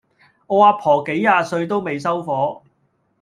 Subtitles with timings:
[0.47, 2.63] 我阿婆幾廿歲都未收火